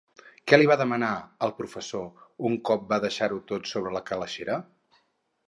Què 0.51 0.57
li 0.57 0.69
va 0.69 0.77
demanar 0.79 1.09
al 1.47 1.53
professor 1.59 2.25
un 2.51 2.57
cop 2.71 2.89
va 2.95 3.01
deixar-ho 3.05 3.39
tot 3.53 3.71
sobre 3.75 3.95
la 3.99 4.05
calaixera? 4.11 4.59